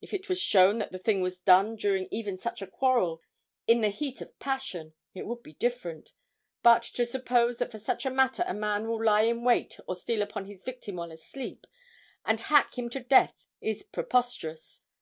If 0.00 0.14
it 0.14 0.30
was 0.30 0.40
shown 0.40 0.78
that 0.78 0.90
the 0.90 0.98
thing 0.98 1.20
was 1.20 1.38
done 1.38 1.76
during 1.76 2.08
even 2.10 2.38
such 2.38 2.62
a 2.62 2.66
quarrel, 2.66 3.20
in 3.66 3.82
the 3.82 3.90
heat 3.90 4.22
of 4.22 4.38
passion, 4.38 4.94
it 5.12 5.26
would 5.26 5.42
be 5.42 5.52
different; 5.52 6.12
but 6.62 6.82
to 6.94 7.04
suppose 7.04 7.58
that 7.58 7.72
for 7.72 7.78
such 7.78 8.06
a 8.06 8.10
matter 8.10 8.42
a 8.46 8.54
man 8.54 8.88
will 8.88 9.04
lie 9.04 9.24
in 9.24 9.44
wait 9.44 9.78
or 9.86 9.94
steal 9.94 10.22
upon 10.22 10.46
his 10.46 10.62
victim 10.62 10.96
while 10.96 11.12
asleep 11.12 11.66
and 12.24 12.40
hack 12.40 12.78
him 12.78 12.88
to 12.88 13.00
death 13.00 13.34
is 13.60 13.82
preposterous. 13.82 14.80